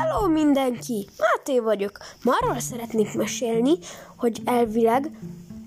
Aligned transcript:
Hello 0.00 0.28
mindenki! 0.28 1.08
Máté 1.18 1.58
vagyok. 1.58 1.98
Ma 2.22 2.32
arról 2.40 2.60
szeretnék 2.60 3.14
mesélni, 3.14 3.78
hogy 4.16 4.40
elvileg 4.44 5.10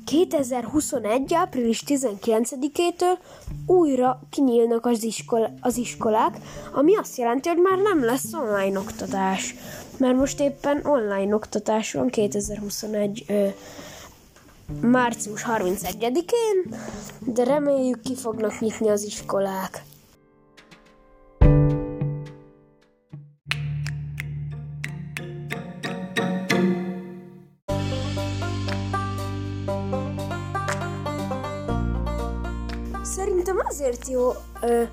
2021. 0.05 1.33
április 1.33 1.83
19-től 1.87 3.17
újra 3.65 4.19
kinyílnak 4.29 4.85
az, 4.85 5.03
iskol- 5.03 5.51
az 5.61 5.77
iskolák, 5.77 6.37
ami 6.71 6.95
azt 6.95 7.17
jelenti, 7.17 7.49
hogy 7.49 7.57
már 7.57 7.77
nem 7.77 8.03
lesz 8.03 8.33
online 8.33 8.79
oktatás. 8.79 9.55
Mert 9.97 10.17
most 10.17 10.39
éppen 10.39 10.85
online 10.85 11.35
oktatás 11.35 11.93
van 11.93 12.07
2021. 12.09 13.25
Ö, 13.27 13.47
március 14.81 15.45
31-én, 15.47 16.75
de 17.19 17.43
reméljük 17.43 18.01
ki 18.01 18.15
fognak 18.15 18.59
nyitni 18.59 18.89
az 18.89 19.03
iskolák. 19.03 19.83
Szerintem 33.15 33.57
azért 33.67 34.07
jó 34.07 34.31
ö, 34.61 34.83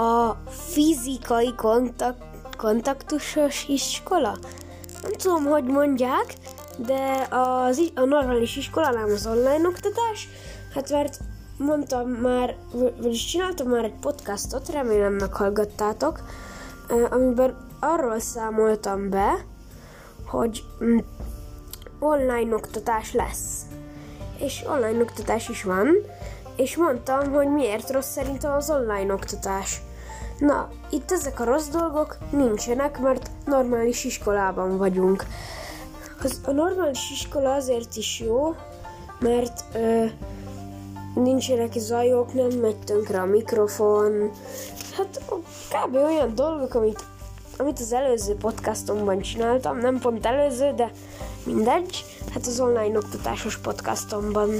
a 0.00 0.36
fizikai 0.48 1.54
kontak, 1.54 2.16
kontaktusos 2.56 3.68
iskola. 3.68 4.38
Nem 5.02 5.12
tudom, 5.12 5.44
hogy 5.44 5.64
mondják, 5.64 6.34
de 6.78 7.26
az, 7.30 7.92
a 7.94 8.04
normális 8.04 8.56
iskola 8.56 8.90
nem 8.90 9.04
az 9.04 9.26
online 9.26 9.68
oktatás. 9.68 10.28
Hát 10.74 10.90
mert 10.90 11.18
mondtam 11.58 12.08
már, 12.08 12.56
vagyis 13.02 13.24
csináltam 13.24 13.68
már 13.68 13.84
egy 13.84 13.98
podcastot, 14.00 14.68
remélem 14.68 15.12
meghallgattátok, 15.12 16.20
amiben 17.10 17.56
arról 17.80 18.20
számoltam 18.20 19.10
be, 19.10 19.44
hogy 20.26 20.64
mm, 20.84 20.98
online 21.98 22.54
oktatás 22.54 23.12
lesz. 23.12 23.62
És 24.38 24.64
online 24.66 25.02
oktatás 25.02 25.48
is 25.48 25.62
van, 25.62 25.88
és 26.56 26.76
mondtam, 26.76 27.32
hogy 27.32 27.48
miért 27.48 27.90
rossz 27.90 28.10
szerintem 28.10 28.52
az 28.52 28.70
online 28.70 29.12
oktatás. 29.12 29.80
Na, 30.38 30.68
itt 30.90 31.10
ezek 31.10 31.40
a 31.40 31.44
rossz 31.44 31.68
dolgok 31.68 32.18
nincsenek, 32.30 32.98
mert 32.98 33.30
normális 33.44 34.04
iskolában 34.04 34.76
vagyunk. 34.76 35.24
Az, 36.22 36.40
a 36.44 36.50
normális 36.50 37.10
iskola 37.10 37.54
azért 37.54 37.96
is 37.96 38.20
jó, 38.20 38.54
mert 39.18 39.64
ö, 39.74 40.04
nincsenek 41.14 41.72
zajok, 41.72 42.34
nem 42.34 42.58
megy 42.60 42.78
tönkre 42.78 43.20
a 43.20 43.24
mikrofon. 43.24 44.30
Hát 44.96 45.20
kb. 45.68 45.94
olyan 45.94 46.34
dolgok, 46.34 46.74
amit, 46.74 47.04
amit 47.56 47.78
az 47.78 47.92
előző 47.92 48.34
podcastomban 48.34 49.20
csináltam, 49.20 49.78
nem 49.78 49.98
pont 49.98 50.26
előző, 50.26 50.72
de 50.76 50.90
mindegy, 51.44 52.04
hát 52.32 52.46
az 52.46 52.60
online 52.60 52.96
oktatásos 52.98 53.58
podcastomban. 53.58 54.50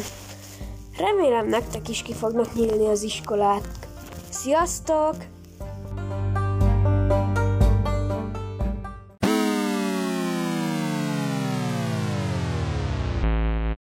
Remélem 0.99 1.49
nektek 1.49 1.89
is 1.89 2.03
ki 2.03 2.13
fognak 2.13 2.55
nyílni 2.55 2.87
az 2.87 3.03
iskolák. 3.03 3.69
Sziasztok! 4.29 5.15